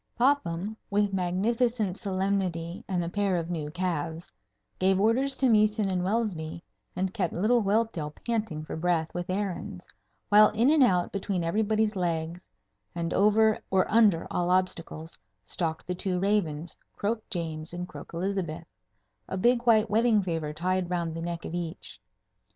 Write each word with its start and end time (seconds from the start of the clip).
Popham, 0.15 0.75
with 0.89 1.13
magnificent 1.13 1.95
solemnity 1.95 2.83
and 2.87 3.03
a 3.03 3.07
pair 3.07 3.35
of 3.35 3.51
new 3.51 3.69
calves, 3.69 4.31
gave 4.79 4.99
orders 4.99 5.37
to 5.37 5.45
Meeson 5.47 5.91
and 5.91 6.03
Welsby, 6.03 6.63
and 6.95 7.13
kept 7.13 7.33
little 7.35 7.61
Whelpdale 7.61 8.11
panting 8.25 8.65
for 8.65 8.75
breath 8.75 9.13
with 9.13 9.29
errands; 9.29 9.87
while 10.29 10.49
in 10.55 10.71
and 10.71 10.81
out, 10.81 11.11
between 11.11 11.43
everybody's 11.43 11.95
legs, 11.95 12.41
and 12.95 13.13
over 13.13 13.59
or 13.69 13.85
under 13.91 14.25
all 14.31 14.49
obstacles, 14.49 15.19
stalked 15.45 15.85
the 15.85 15.93
two 15.93 16.17
ravens 16.17 16.75
Croak 16.95 17.23
James 17.29 17.71
and 17.71 17.87
Croak 17.87 18.11
Elizabeth, 18.15 18.65
a 19.29 19.37
big 19.37 19.67
white 19.67 19.87
wedding 19.87 20.23
favour 20.23 20.51
tied 20.51 20.89
round 20.89 21.13
the 21.13 21.21
neck 21.21 21.45
of 21.45 21.53
each. 21.53 22.01